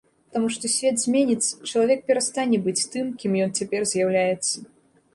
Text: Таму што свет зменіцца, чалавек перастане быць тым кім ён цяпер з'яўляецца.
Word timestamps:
Таму 0.35 0.47
што 0.53 0.71
свет 0.75 0.97
зменіцца, 1.03 1.51
чалавек 1.71 2.03
перастане 2.09 2.57
быць 2.71 2.77
тым 2.97 3.15
кім 3.23 3.31
ён 3.47 3.57
цяпер 3.63 3.81
з'яўляецца. 3.95 4.55